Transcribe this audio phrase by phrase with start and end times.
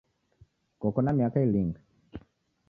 [0.81, 1.79] Koko na miaka ilinga?.